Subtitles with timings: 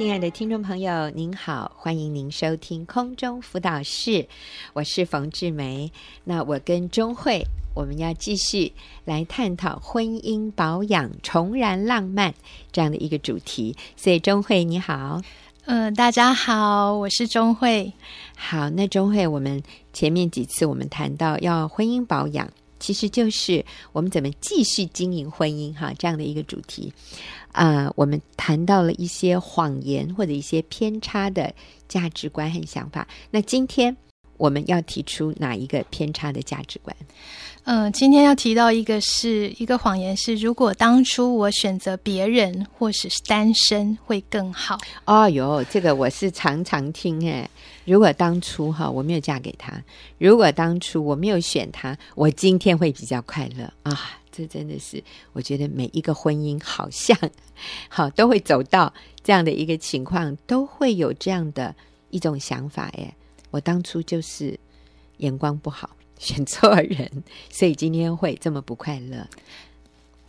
[0.00, 4.26] 亲爱的听众朋友，您好，欢迎您收听空中辅导室，
[4.72, 5.92] 我是冯志梅。
[6.24, 8.72] 那我跟钟慧，我们要继续
[9.04, 12.32] 来探讨婚姻保养、重燃浪漫
[12.72, 13.76] 这样的一个主题。
[13.94, 15.20] 所以，钟慧你好，
[15.66, 17.92] 嗯、呃，大家好，我是钟慧。
[18.34, 19.62] 好，那钟慧，我们
[19.92, 22.50] 前面几次我们谈到要婚姻保养，
[22.80, 26.92] 其实就是我们怎么继续经营婚姻哈这样的一个主题。
[27.52, 31.52] 啊、我们谈到了一些谎言或者一些偏差的
[31.88, 33.06] 价值观和想法。
[33.30, 33.96] 那今天
[34.36, 36.96] 我们要提出哪一个偏差的价值观？
[37.64, 44.78] 嗯、今天要提到一个是一个谎言是，如果当初我选择别人或者是单身会更好。
[45.04, 47.48] 哦哟，这个我是常常听哎。
[47.84, 49.72] 如果当初哈我没有嫁给他，
[50.18, 53.98] 如果当初我没有选他，我今天会比较快乐啊。
[54.32, 57.16] 这真的是，我觉得每一个婚姻好像
[57.88, 58.92] 好都会走到
[59.22, 61.74] 这样的一个情况，都会有这样的
[62.10, 62.90] 一种想法。
[62.96, 63.14] 哎，
[63.50, 64.58] 我当初就是
[65.18, 65.90] 眼光不好，
[66.20, 67.10] 选错人，
[67.50, 69.26] 所以今天会这么不快乐。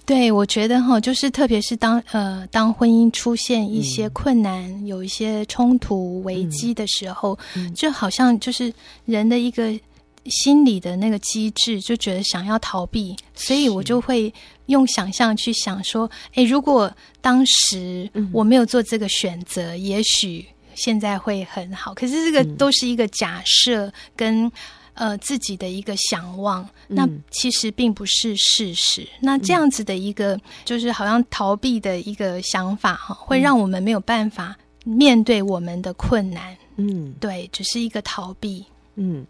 [0.03, 8.73] 对，我觉得哈，就是特别是当呃当婚姻出现一些困难、嗯、有一些冲突危机的时候，嗯、就好像就是
[9.05, 9.79] 人的一个。
[10.25, 14.31] 心理的那个机制就觉得想要逃避，所以我就会
[14.67, 20.45] 用想象去想说：诶，如果当时我没有做这个选择，嗯、也许
[20.75, 21.91] 现在会很好。
[21.95, 24.51] 可是这个都是一个假设跟、嗯、
[24.93, 29.01] 呃自己的一个想望，那其实并不是事实。
[29.01, 36.55] 嗯、那这样子的一个就是好像逃避的一个想法哈，会让我们没有办法面对我们的困难。
[36.77, 38.65] 嗯，对，只是一个逃避。
[38.95, 39.25] 嗯。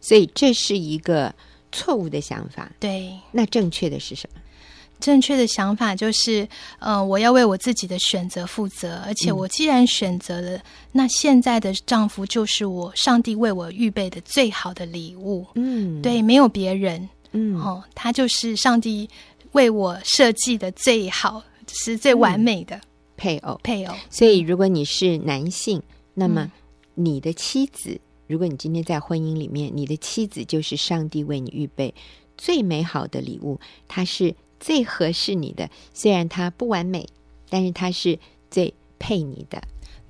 [0.00, 1.32] 所以这是一个
[1.70, 2.72] 错误的想法。
[2.80, 4.40] 对，那正确的是什么？
[4.98, 15.46] 正确的想法就是，呃，我要为我自己的选择负责，而且我既然选择了，嗯、那现在的丈夫就是我上帝为我预备的最好的礼物。
[15.54, 17.08] 嗯，对，没有别人。
[17.32, 19.08] 嗯，哦，他就是上帝
[19.52, 22.82] 为我设计的最好，是最完美的、嗯、
[23.16, 23.60] 配偶。
[23.62, 23.94] 配偶。
[24.10, 25.82] 所以，如果你是男性，
[26.14, 26.50] 那么
[26.94, 28.00] 你的妻子。
[28.28, 31.94] 如果你今天在婚姻里面，你的妻子就是上帝为你预备
[32.36, 35.68] 最美好的礼物，她是最合适你的。
[35.92, 37.06] 虽然他不完美，
[37.48, 38.18] 但是他是
[38.50, 39.62] 最配你的。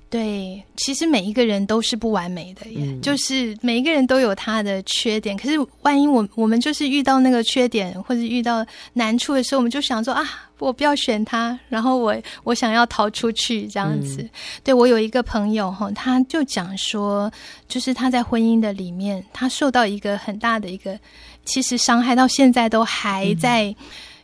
[0.09, 5.35] 对，其实每一个人都是不完美的，耶，嗯、就是每一个人都有他的缺点。
[5.35, 10.25] 可是万一我我们就是遇到那个缺点或者遇到难处的时候，我们就想说啊，
[10.59, 12.15] 我不要选他，然后我
[12.45, 14.21] 我想要逃出去这样子。
[14.21, 14.29] 嗯、
[14.63, 17.29] 对，我有一个朋友哈，他就讲说，
[17.67, 20.97] 就是他在婚姻的里面，他受到一个很大的一个，
[21.43, 23.65] 其实伤害到现在都还在。
[23.65, 23.75] 嗯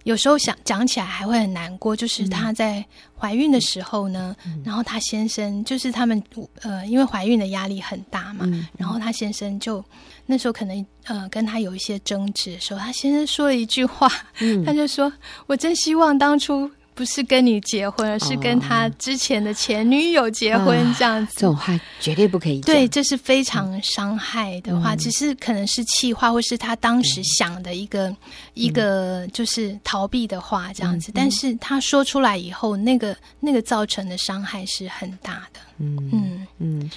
[0.03, 2.83] 有时候想讲起来还会很难过，就是她在
[3.17, 6.21] 怀孕的时候呢，嗯、然后她先生就是他们
[6.61, 9.83] 呃，因为怀孕的压力很大嘛，嗯、然后她先生就
[10.25, 15.11] 那时候可能呃跟她有一些争执的时候，她先生说了一句话，嗯、 他就说
[15.47, 21.31] ：“我真希望当初。”不是跟你结婚，而是跟他之前的前女友结婚这样子。
[21.31, 22.75] 哦、这种话绝对不可以讲。
[22.75, 28.17] 对，这是非常伤害的话，嗯、只是可能是气话，或是他当时想的一个、嗯、
[28.53, 31.11] 一个就是逃避的话这样子。
[31.11, 35.59] 嗯、但是他说出来以后，那个那个造成的伤害是很大的。
[35.79, 36.91] 嗯嗯嗯，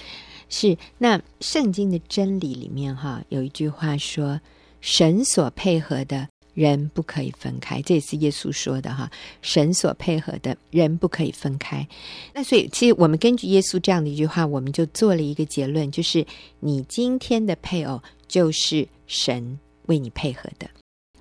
[0.49, 0.77] 是。
[0.97, 4.39] 那圣经的真理里面哈，有一句话说
[4.79, 9.09] ：“神所配合的。”人不可以分开，这也是耶稣说的哈。
[9.43, 11.87] 神所配合的人不可以分开。
[12.33, 16.25] 那所以，其实我们根据耶稣这样的一句话，我们就做了一个结论，就是
[16.59, 20.67] 你今天的配偶就是神为你配合的。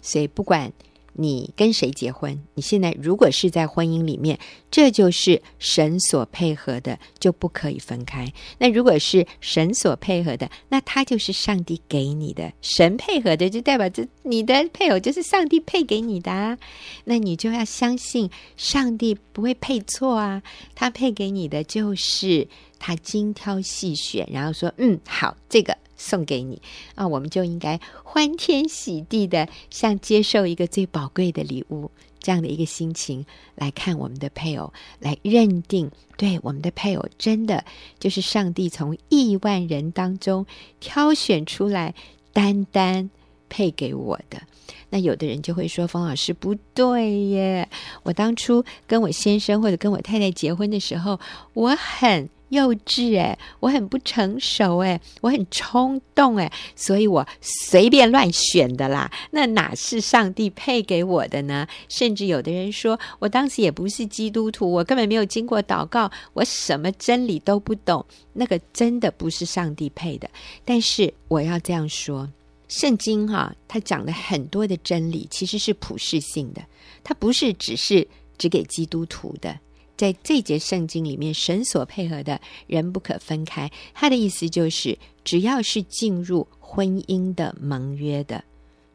[0.01, 0.73] 所以，不管。
[1.19, 2.39] 你跟谁结婚？
[2.55, 4.39] 你现在如果是在婚姻里面，
[4.71, 8.31] 这就是神所配合的，就不可以分开。
[8.59, 12.53] 那如果是神所配合的，那他就是上帝给你的。
[12.61, 16.59] 神配合的，就代表着你的配偶就是上帝配给你的啊。
[17.05, 20.43] 那你就要相信上帝不会配错啊，
[20.75, 22.47] 他配给你的就是
[22.79, 25.77] 他精挑细选，然后说，嗯，好，这个。
[25.97, 26.61] 送给你
[26.95, 31.91] 啊，我们就应该欢天喜地的，像接受一个最宝贵的礼物
[32.21, 37.65] 这样的一个心情来看我们的配偶，来认定对我们的配偶真的
[37.99, 40.45] 就是上帝从亿万人当中
[40.81, 41.95] 挑选出来，
[42.33, 43.11] 单单
[43.49, 44.43] 配给我的。
[44.89, 47.69] 那有的人就会说：“冯老师不对耶，
[48.05, 51.19] 我当初跟我先生或者跟我太太结婚的时候，
[51.55, 59.11] 我很幼稚诶，我很不成熟诶，我很冲动诶，所以我随便乱选的啦。
[59.33, 61.67] 那哪是上帝配给我的呢？
[61.89, 70.29] 甚至有的人说，我当时也不是基督徒，我根本没有经过祷告，我什么真理都不懂，那个真的不是上帝配的。
[70.65, 72.31] 但是我要这样说。”
[72.69, 76.61] 圣经哈、它讲的很多的真理其实是普世性的，
[77.05, 78.07] 它不是只是
[78.39, 79.57] 只给基督徒的。
[79.97, 83.71] 在这节圣经里面，神所配合的人不可分开。
[83.95, 88.45] 他的意思就是，只要是进入婚姻的盟约的，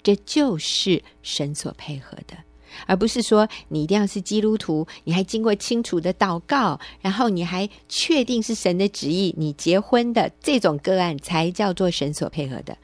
[0.04, 2.38] 这就是神所配合的，
[2.86, 12.78] 而不是说你一定要是基督徒，你还经过清楚的祷告，然后你还确定是神的旨意，你结婚的这种个案才叫做神所配合的。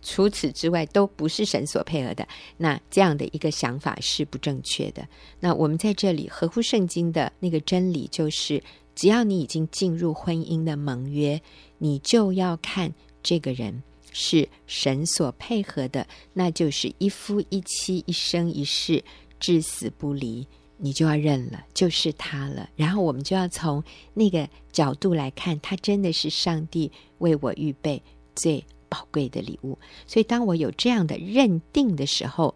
[0.00, 2.26] 除此之外，都不是神所配合的。
[2.56, 5.06] 那这样的一个想法是不正确的。
[5.40, 8.62] 那我们在这里合乎圣经的那个真理，就是
[8.94, 11.40] 只要你已经进入婚姻的盟约，
[11.78, 19.02] 你就要看这个人是神所配合的，那就是一夫一妻，一生一世，
[19.40, 20.46] 至死不离，
[20.76, 22.70] 你就要认了，就是他了。
[22.76, 23.82] 然后我们就要从
[24.14, 28.00] 那个角度来看，他真的是上帝为我预备
[28.34, 28.64] 最。
[28.88, 32.54] 宝贵的礼物，所以当我有这样的认定的时候，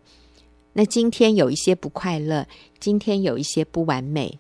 [0.73, 2.47] 那今天有一些不快乐，
[2.81, 4.39] 今天有一些不完美，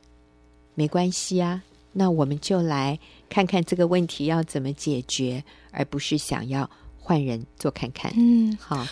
[0.75, 1.62] 没关系啊。
[1.93, 2.99] 那我们就来
[3.29, 6.69] 看看这个问题要怎么解决，而不是想要
[6.99, 8.11] 换人做看看。
[8.17, 8.87] 嗯，好，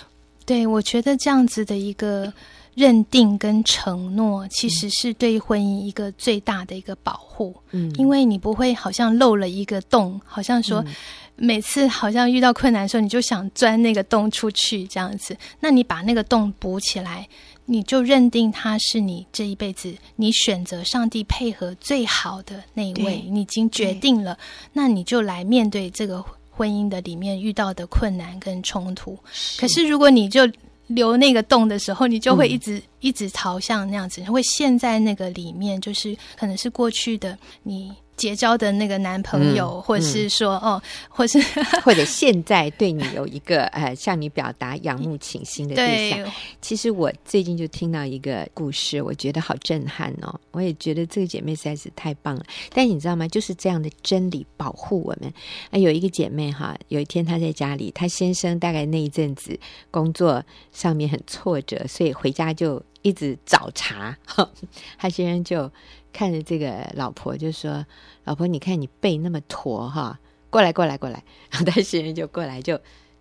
[0.44, 2.31] 对，我觉得这样子的一个
[2.75, 7.56] 认定跟承诺，其实是对婚姻一个最大的一个保护。
[7.70, 10.82] 嗯，因为你不会好像漏了一个洞，好像说。
[10.82, 10.94] 嗯
[11.42, 15.34] 每次好像遇到困难的时候，你就想钻那个洞出去，这样子。
[15.58, 17.26] 那你把那个洞补起来，
[17.64, 24.37] 你就认定他是你这一辈子你选择上帝配合最好的那一位，你已经决定了。
[24.75, 29.19] 那你就来面对这个婚姻的里面遇到的困难跟冲突。
[29.32, 29.58] 是。
[29.58, 30.42] 可是如果你就
[30.88, 37.90] 留那个洞的时候，你就会一直、嗯、一直朝向那样子，会陷在那个里面，就是可能是过去的你。
[38.20, 41.40] 结交的那个男朋友，嗯、或是说、嗯、哦，或是
[41.82, 46.22] 或者现在对你有一个呃向你表达仰慕倾心的对象。
[46.22, 50.38] 对，其实我最近就听到一个故事，我觉得好震撼哦。
[50.50, 52.44] 我也觉得这个姐妹实在是太棒了。
[52.75, 53.26] 但你知道吗？
[53.26, 55.32] 就是这样的真理保护我们。
[55.70, 59.58] 啊，有一个姐妹哈，有一天她在家里，她先生大概那一阵子
[59.90, 64.17] 工作上面很挫折，所以回家就一直找茬。
[64.99, 65.70] 他先生就。
[66.12, 67.87] 看着这个老婆就说
[68.26, 70.19] ：“老婆，你看你背那么驼哈，
[70.50, 72.76] 过来过来过来。”然后 他先生就过来就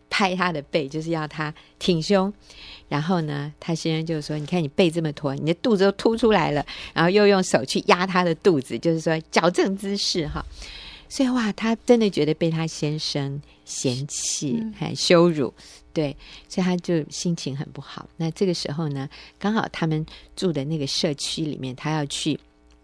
[0.10, 2.34] 拍他的背，就是要他挺胸。
[2.88, 10.44] 然后呢，他先生就说：“你看你背这么驼，你的肚子都凸出来了。”然后又用手去压他的肚子，就是说矫正姿势哈。
[11.08, 15.54] 所以哇，他真的觉得被他先生嫌弃还羞辱，
[15.94, 16.18] 对，
[16.50, 18.10] 所以他就心情很不好。
[18.18, 19.07] 那这个时候呢，
[19.38, 20.06] 刚好他们
[20.36, 22.38] 住的那个社区里面，他要去。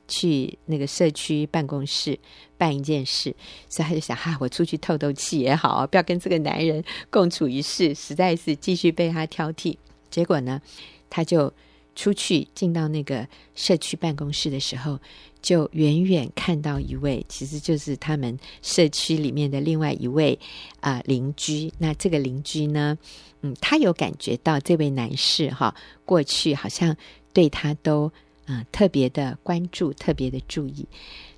[0.08, 2.20] 去那个社区办公室
[2.60, 3.36] 办一件事，
[3.68, 9.76] 所以他就想：哈、啊，我出去透透气也好啊，不要跟这个男人共处一室，实在是继续被他挑剔。
[10.12, 10.62] 结果呢，
[11.10, 11.52] 他就
[11.96, 15.00] 出去进到那个社区办公室的时候，
[15.42, 20.38] 就远远看到一位，其实就是他们社区里面的另外一位
[20.82, 21.72] 啊、邻居。
[21.78, 22.98] 那这个邻居呢，
[23.42, 25.74] 嗯，他有感觉到这位男士哈，
[26.06, 26.96] 过去好像
[27.34, 28.12] 对他都。
[28.48, 30.86] 啊、特别的关注，特别的注意，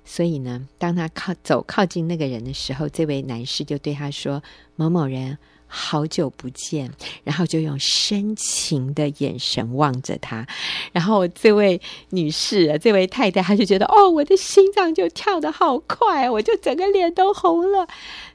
[0.04, 4.42] 所以呢，当他靠走靠近那个人的时候，这位男士就对他说
[4.76, 5.38] ：“某某人，
[5.68, 6.90] 好久不见。”
[7.22, 10.44] 然后就用深情的眼神望着他。
[10.92, 17.86] 然后这位女士，这位太太，她就觉得：“哦，我的心脏就跳得好快，我就整个脸都红了。”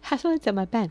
[0.01, 0.89] 她说：“怎么办？”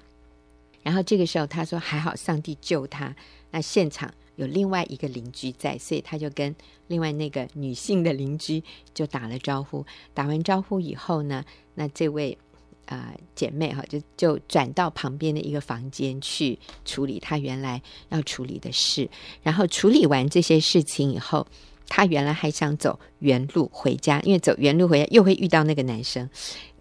[0.82, 3.16] 然后这个时候，她说：“还好，上帝救她。”
[3.52, 4.12] 那现场。
[4.36, 6.56] 有另外一个邻居在，所以她就跟
[6.86, 9.84] 另外那个女性的邻居就打了招呼。
[10.14, 11.44] 打完招呼以后呢，
[11.74, 12.36] 那这位
[12.86, 19.08] 啊、姐妹哈就就转到旁边的一个房间去处理她原来要处理的事。
[19.42, 21.46] 然后处理完这些事情以后，
[21.88, 26.28] 她原来还想走原路回家，因为走原路回家又会遇到那个男生。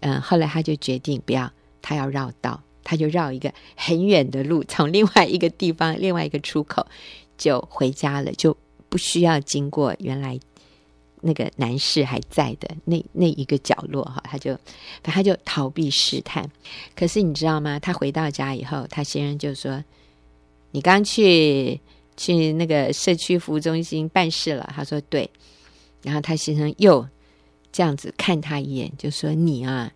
[0.00, 6.86] 嗯，后来她就决定不要，她要绕道，她就绕一个很远的路，从另外一个地方另外一个出口。
[7.38, 8.56] 就回家了，就
[8.88, 10.38] 不需要经过原来
[11.24, 14.58] 那个男士还在的那那一个角落哈，他就
[15.02, 16.50] 他就逃避试探。
[16.94, 17.78] 可是你知道吗？
[17.78, 19.82] 他回到家以后，他先生就说
[20.72, 21.80] ：“你刚去
[22.16, 25.30] 去那个社区服务中心办事了？”他说：“对。”
[26.02, 27.06] 然后他先生又
[27.70, 29.92] 这样子看他一眼，就说：“你啊，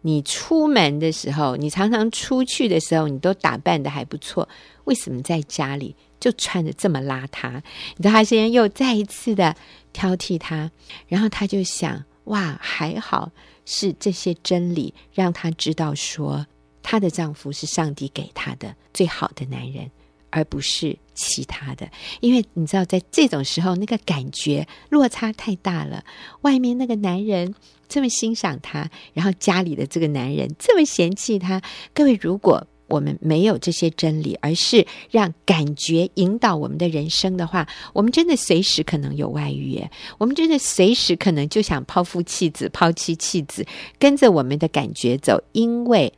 [0.00, 4.48] 你出门的时候，你常常出去的时候，你都打扮得还不错，
[4.84, 7.60] 为什么在家里就穿的这么邋遢？”
[7.98, 9.56] 你知道他现在又再一次的
[9.92, 10.70] 挑剔他，
[11.08, 13.32] 然后他就想：“哇，还好
[13.66, 16.46] 是这些真理让他知道说，
[16.82, 19.90] 她的丈夫是上帝给她的最好的男人。”
[20.34, 21.86] 而不是其他的，
[22.20, 26.02] 因为你知道，在这种时候，那个感觉落差太大了。
[26.40, 27.54] 外面那个男人
[27.86, 31.60] 这么欣赏她，然后家里的这个男人这么嫌弃她。
[31.92, 39.82] 各位，如果我们没有这些真理，而是让感觉引导我们的人生的话，我们真的随时可能有外遇。
[40.18, 43.66] 我们真的随时可能就想抛夫弃子、抛妻弃子，
[43.98, 46.12] 跟着我们的感觉走，因为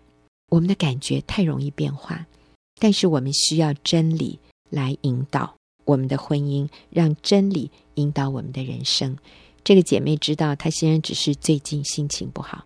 [0.49, 2.27] 我们的感觉太容易变化。
[2.81, 4.37] 但是我们需要真理
[4.69, 5.55] 来引导
[5.85, 9.17] 我们的婚姻，让真理引导我们的人生。
[9.63, 12.65] 这个姐妹知道，她先生只是最近心情不好，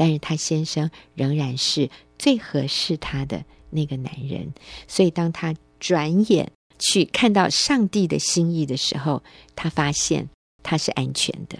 [0.00, 4.54] 但是她先生仍然是最合适她的那个男人。
[4.88, 9.22] 所以，当她转眼去看到上帝的心意的时候，
[9.54, 10.30] 她发现
[10.62, 11.58] 她是安全的。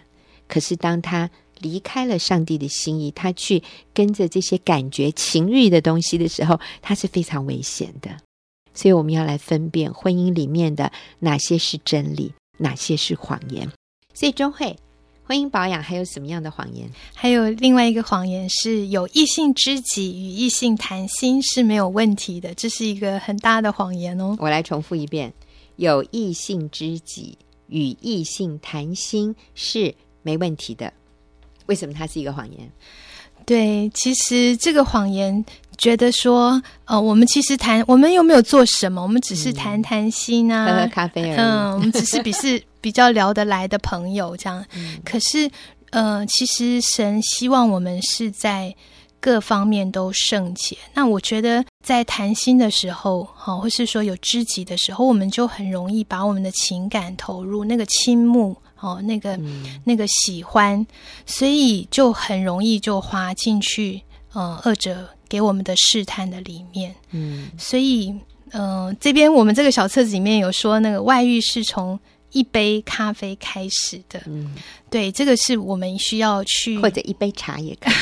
[0.49, 1.29] 可是，当她
[1.59, 8.17] 离开了上帝的心意，他去跟着这些感觉、情欲的东西的时候，他是非常危险的。
[8.73, 13.71] 所以我们要来分辨婚姻里面的哪些是真理，哪些是谎言。
[14.15, 14.75] 所以钟慧，
[15.31, 16.91] 婚姻保养还有什么样的谎言？
[17.15, 24.35] 还有另外一个谎言是有异性知己与异性谈心是没有问题的，这是一个很大的谎言哦。
[24.41, 25.33] 我来重复一遍：
[25.77, 30.93] 有异性知己与异性谈心是没问题的。
[31.67, 32.69] 为什么它是一个谎言？
[33.47, 35.45] 对，其实这个谎言
[35.77, 41.37] 觉得说，呃，我们其实谈，我们又没有做什么，我们只是谈谈心啊，嗯、喝喝咖啡而已。
[41.37, 44.65] 嗯，我们只是比是 比较聊得来的朋友这样。
[44.75, 45.51] 嗯、可是，
[45.91, 48.75] 呃，其实神希望我们是在
[49.19, 50.77] 各方面都圣洁。
[50.95, 58.57] 那我觉得在谈心的时候，哈，或是说有知己的时候，我们就很容易把我们的情感投入那个倾慕。
[58.81, 60.87] 哦，那个、嗯、那个喜欢，
[61.27, 64.01] 所以就很容易就滑进去，
[64.33, 66.95] 呃，二者给我们的试探的里面。
[67.11, 68.15] 嗯，所以，
[68.53, 72.01] 呃，这边我们这个小册子里面有说，那个外遇是从
[72.33, 74.23] 一杯咖啡开始的。
[74.25, 74.55] 嗯，
[74.89, 77.95] 对，这个是我们需要去，或者一杯茶也可以。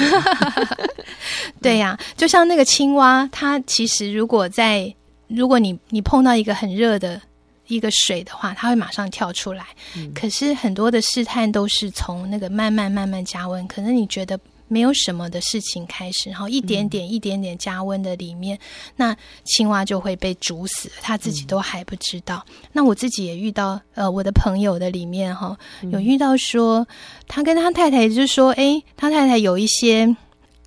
[1.61, 4.95] 对呀、啊，就像那个青蛙，它其实如果在，
[5.27, 7.21] 如果你你碰到一个很热的。
[7.69, 9.67] 一个水的话，它会马上跳出来。
[9.97, 18.61] 嗯、可是很多的试探都是从那个慢慢慢慢加温，可能你觉得没有什么的事情开始，然后一点点一点点加温的里面，嗯、
[18.97, 22.45] 那青蛙就会被煮死，他自己都还不知道。
[22.49, 25.57] 嗯、那我自己也遇到，呃，我的朋友的里面哈，
[25.93, 26.87] 有遇到说，
[27.27, 30.17] 他跟他太太就是说，哎，他太太有一些。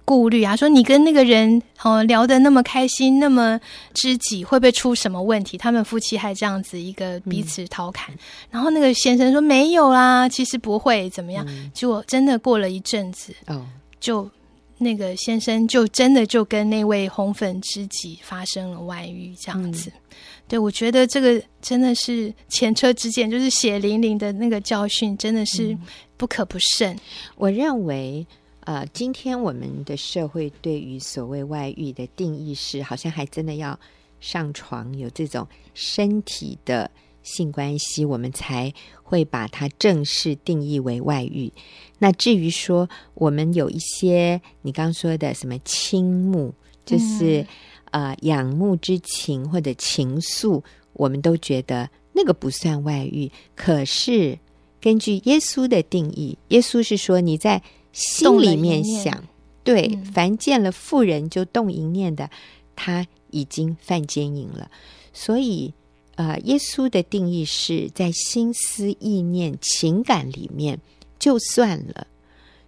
[0.03, 3.60] 顾虑啊，说你跟那个人哦聊得那么开心，那么
[3.93, 5.58] 知己，会不会出什么问题？
[5.58, 8.17] 他们夫妻还这样子一个彼此调侃，嗯、
[8.50, 11.46] 然后那个先生说没有啦，其实不会怎么样。
[11.48, 13.65] 嗯、结果真的过了一阵子，哦，
[14.00, 14.29] 就
[14.77, 19.91] 那个先生就真的就跟那位红粉知己发生了外遇，这样子。
[19.96, 20.17] 嗯、
[20.48, 25.77] 对，我觉得这个真的是前车之鉴，就是血淋淋的那个教训，真的是
[26.17, 26.98] 不可不慎。
[27.38, 28.25] 我认为。
[28.63, 33.77] 呃，今天我们的社会对于所谓外遇的定义是，好像还真的要
[34.20, 36.89] 上床有这种身体的
[37.24, 41.51] 性关系，我们才会把它正式定义为外遇。
[41.98, 46.53] 那至于说我们有一些你刚说的什么倾慕，
[46.86, 47.41] 就是、
[47.89, 50.63] 嗯、呃仰慕之情或者情愫，
[50.94, 53.32] 我们都觉得那个不算外遇。
[53.56, 54.38] 可是
[54.80, 57.60] 根据耶稣的定义，耶稣是说你在。
[57.93, 59.24] 心里面想，
[59.63, 62.29] 对，嗯、凡见了妇人就动淫念的，
[62.75, 64.69] 他已经犯奸淫了。
[65.13, 65.74] 所以，
[66.15, 70.79] 呃，耶稣的定义是在心思意念、情感里面
[71.19, 72.07] 就算了。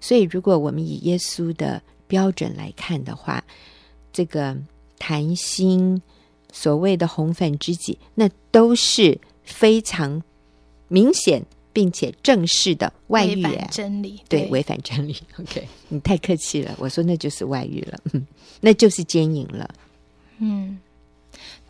[0.01, 3.43] 所以，如果我们以耶稣的标准来看的话，
[4.11, 4.57] 这个
[4.99, 6.01] 谈心
[6.51, 10.21] 所谓的红粉知己，那都是非常
[10.89, 11.45] 明显。
[11.73, 15.15] 并且正式的外遇，真理，对，对，违反真理。
[15.39, 18.25] OK，你太客气了，我说那就是外遇了，嗯，
[18.61, 19.67] 那就是奸淫了。
[20.37, 20.79] 嗯，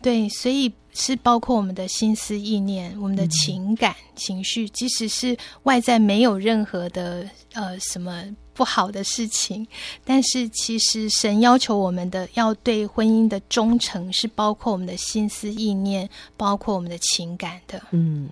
[0.02, 9.66] 对，所以是包括我们的心思意念、我们的情感、嗯、情绪，即使是外在没有任何的呃什么不好的事情。
[10.04, 17.80] 但是其实神要求我们的，要对婚姻的忠诚，是包括我们的心思意念，包括我们的情感的。
[17.90, 18.28] 嗯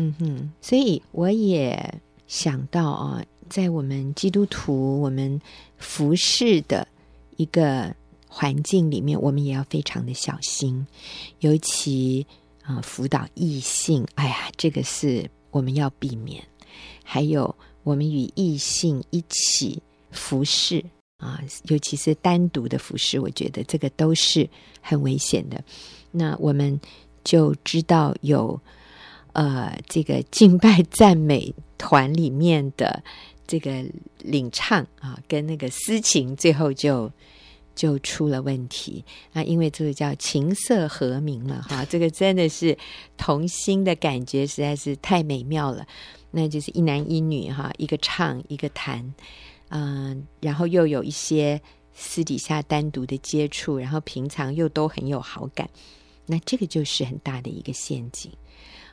[0.00, 5.40] 嗯哼，所以我也想到啊，在我们基督徒，我们
[5.76, 6.86] 服侍的
[7.36, 7.92] 一个
[8.28, 10.86] 环境里面，我们也要非常的小心，
[11.40, 12.24] 尤其
[12.62, 16.46] 啊，辅导异性，哎呀，这个是我们要避免。
[17.02, 17.52] 还有，
[17.82, 20.84] 我们与异性一起服侍
[21.16, 24.48] 啊，尤其是单独的服侍，我觉得这个都是
[24.80, 25.60] 很危险的。
[26.12, 26.80] 那我们
[27.24, 28.60] 就知道有
[29.38, 33.04] 呃，这个敬拜赞美团里面的
[33.46, 33.84] 这个
[34.18, 37.08] 领唱啊，跟那个私情，最后就
[37.76, 39.04] 就出了问题。
[39.32, 42.76] 那因为这个叫琴瑟和鸣了哈，这个真的是
[43.16, 45.86] 同心的感觉，实在是太美妙了。
[46.32, 49.14] 那就是一男一女哈，一个唱一个弹，
[49.68, 51.62] 嗯、然后又有一些
[51.94, 55.70] 私底下单独的接触，然后平常又都很有好感，
[56.26, 58.32] 那这个就是很大的一个陷阱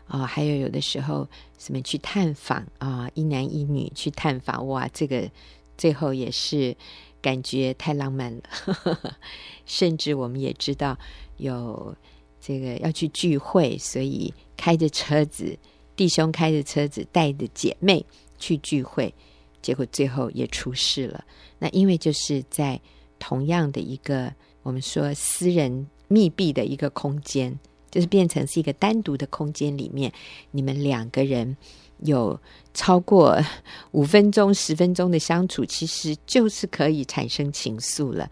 [0.07, 5.29] 啊、还有有的时候什么去探访啊、一男一女去探访，哇，这个
[5.77, 6.75] 最后也是
[7.21, 9.17] 感觉太浪漫了。
[9.65, 10.97] 甚至我们也知道
[11.37, 11.95] 有
[12.39, 15.57] 这个要去聚会，所以开着车子。
[15.95, 18.05] 弟兄开着车子带着姐妹
[18.37, 19.13] 去聚会，
[19.61, 21.23] 结果最后也出事了。
[21.57, 22.79] 那因为就是在
[23.17, 27.57] 同样的一个我们说私人密闭的一个空间，
[27.95, 30.11] 就是变成是一个单独的空间里面，
[30.51, 31.55] 你们两个人
[31.99, 32.37] 有
[32.73, 33.41] 超过
[33.91, 38.29] 五分钟、十分钟的相处，其实就是可以产生情愫了。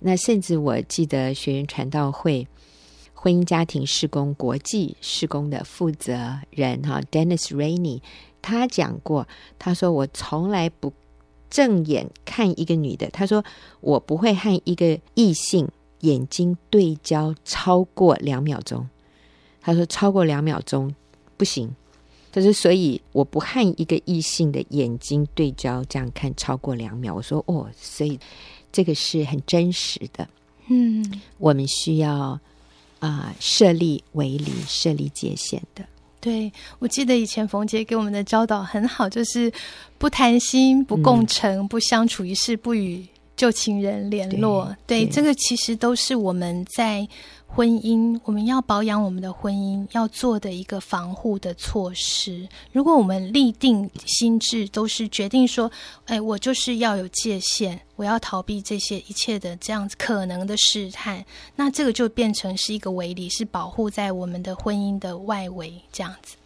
[0.00, 2.48] 那甚至我记得学员传道会。
[3.20, 8.00] 婚姻家庭事工国际事工的负责人哈，Dennis Rainey，
[8.40, 9.26] 他讲过，
[9.58, 10.92] 他说我从来不
[11.50, 13.44] 正眼看一个女的，他说
[13.80, 15.68] 我不会和一个异性
[16.00, 18.88] 眼睛对焦超过两秒钟，
[19.60, 20.94] 他说超过两秒钟
[21.36, 21.74] 不行，
[22.32, 28.18] 他说所以我不和一个异性的眼睛对焦这样看超过两秒，我说哦，所以
[28.70, 30.28] 这个是很真实的，
[30.68, 32.38] 嗯，我们需要。
[33.00, 35.84] 啊、呃，设立围篱，设立界限的。
[36.18, 39.52] 对，我记得以前冯姐给我们的教导很好，就是
[39.98, 43.06] 不谈心、不共诚、嗯、不相处一室、不与
[43.38, 44.76] 旧情人联络。
[44.86, 47.08] 对，对，这个其实都是我们在。
[47.50, 52.46] 婚姻，我们要保养我们的婚姻，要做的一个防护的措施。
[52.72, 55.68] 如果我们立定心智，都是决定说，
[56.04, 61.24] 哎，我就是要有界限，我要逃避这些一切的这样子可能的试探，
[61.56, 66.36] 那这个就变成是一个围篱，是保护在我们的婚姻的外围这样子。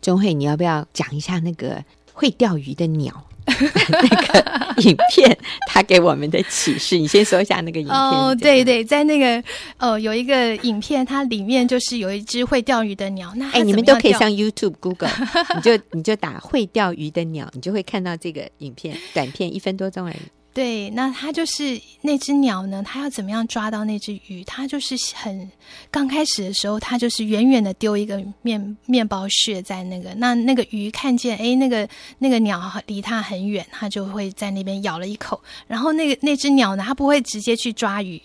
[0.00, 3.26] 钟慧，你要不要讲一下那个会钓鱼的鸟？
[3.88, 5.36] 那个影片，
[5.68, 7.96] 他给我们的启示，你先说一下那个影片。
[7.96, 9.42] 哦，对对，在那个
[9.76, 13.32] 呃，有一个影片，它里面就是有一只会钓鱼的鸟。
[13.36, 15.10] 那哎，你们都可以上 YouTube、Google，
[15.56, 20.16] 你就你就打会钓鱼的鸟，你就会看到这个影片，短片一分多钟而已。
[20.54, 22.80] 对，那它就是那只鸟呢？
[22.86, 24.44] 它要怎么样抓到那只鱼？
[24.44, 25.50] 它就是很
[25.90, 31.88] 刚开始的时候，它就是远远的丢一个面面包屑在那个，那那个鱼看见，哎，那个
[32.18, 35.42] 那个鸟离它很远，它就会在那边咬了一口。
[35.66, 38.22] 然后那个那只鸟呢，它不会直接去抓鱼。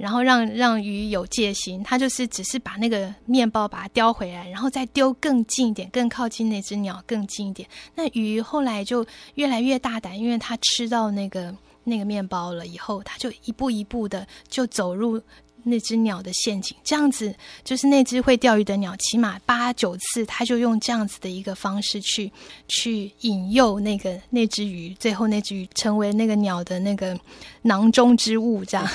[0.00, 7.68] 然后让让鱼有戒心，他就是只是把那个面包把它叼回来，然后再丢更近一点，更靠近那只鸟更近一点。
[7.94, 15.20] 那鱼后来就越来越大胆，因为它吃到那个那个面包了以后，它就一步一步的就走入
[15.62, 16.74] 那只鸟的陷阱。
[16.82, 22.32] 这样子就是那只会钓鱼的鸟，起码八九次，它就用这样子的一个方式去
[22.68, 27.18] 去引诱那个那只鱼，最后那只鱼成为那个鸟的那个
[27.60, 28.88] 囊中之物，这样。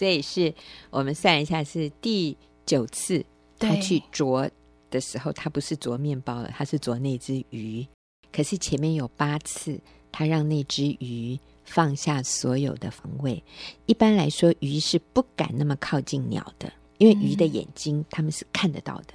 [0.00, 0.54] 所以是
[0.88, 2.34] 我们算一下，是第
[2.64, 3.22] 九次
[3.58, 4.50] 他去啄
[4.90, 7.86] 的时候，他不是啄面包了，他是啄那只鱼。
[8.32, 9.78] 可是前面有八次，
[10.10, 13.44] 他让那只鱼放下所有的防卫。
[13.84, 19.12] 一般来说，鱼是不敢那么靠近鸟的，因为鱼的眼睛他们是看得到的，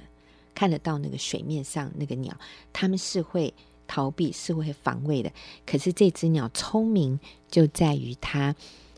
[0.54, 2.32] 看得到那个水面上那个鸟，
[2.72, 3.52] 他们是会
[3.88, 5.32] 逃避，是会防卫的。
[5.66, 7.18] 可是这只鸟聪明
[7.50, 8.54] 就在于它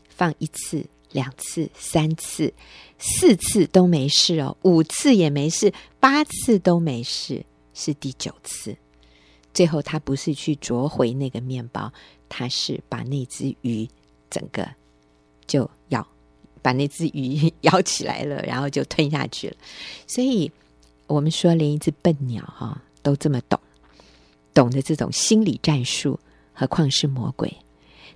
[0.07, 0.85] 放一次。
[1.11, 2.53] 两次、三次、
[2.97, 8.75] 四次都没事哦，五次也没事，八次都没事，是第九次。
[9.53, 11.91] 最后他不是去啄回那个面包，
[12.29, 13.89] 他是把那只鱼
[14.29, 14.67] 整个
[15.47, 16.07] 就咬，
[16.61, 19.57] 把那只鱼 咬起来了，然后就吞下去了。
[20.05, 20.51] 所以
[21.07, 23.59] 我们说，连一只笨鸟哈、哦、都这么懂，
[24.53, 26.19] 懂得这种心理战术，
[26.53, 27.51] 何况是魔鬼？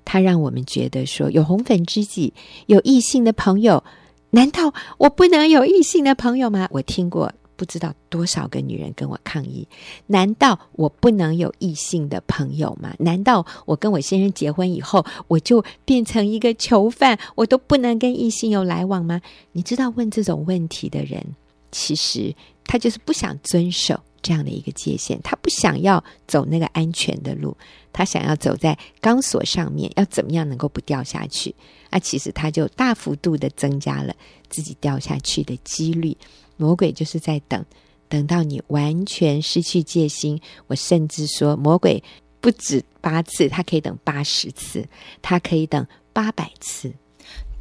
[0.06, 2.34] 它让我们觉得说，有红粉知己，
[2.68, 3.84] 有异性的朋友，
[4.32, 6.68] 难道我不能有异性的朋友吗？
[6.72, 7.32] 我听过。
[7.56, 9.66] 不知道多少个女人跟我抗议，
[10.08, 12.94] 难道我不能有异性的朋友吗？
[12.98, 19.22] 难道我跟我先生结婚以后，我就变成一个囚犯，我都不能跟异性有来往吗？
[19.52, 21.24] 你知道问这种问题的人，
[21.72, 22.36] 其实
[22.66, 27.56] 他就是不想遵守这样的一个界限，他不想要走那个安全的路，
[27.92, 31.54] 他想要走在钢索上面，要怎么样能够不掉下去？
[31.90, 34.16] 那，其实他就大幅度的增加了
[34.50, 36.18] 自己掉下去的几率。
[36.56, 37.64] 魔鬼就是在等，
[38.08, 40.40] 等到你完全失去戒心。
[40.68, 42.02] 我甚至说，魔鬼
[42.40, 44.88] 不止八次，他可以等八十次，
[45.22, 46.94] 他可以等八百次。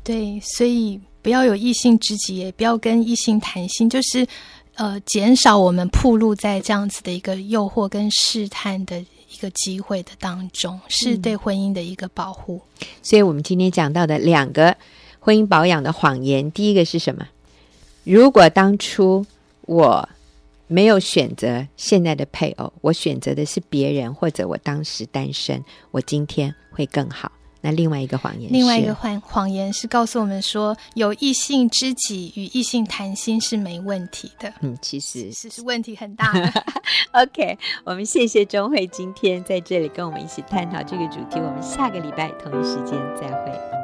[0.05, 4.27] 对，所以不要有异性知己，也不要跟异性谈心，就是
[4.75, 12.61] 呃，减少我们暴露在这样子的一个诱惑跟试探的一个机会的当中，是对婚姻的一个保护。
[12.81, 12.87] 嗯。
[13.03, 14.77] 所以我们今天讲到的两个
[15.21, 17.29] 婚姻保养的谎言，第一个是什么？
[18.05, 19.25] 如果当初
[19.67, 20.09] 我
[20.67, 27.31] 没有选择现在的配偶，我选择的是别人，或者我当时单身，我今天会更好。
[27.65, 34.53] 那另外一个谎言，另外一个谎谎言是告诉我们说，有异性知己与异性谈心是没问题的。
[34.61, 36.65] 嗯，其实是是问题很大的。
[37.13, 41.39] OK，我们谢谢钟慧今天在这里跟我们一起探讨这个主题。
[41.39, 43.82] 我们下个礼拜同一时间再会。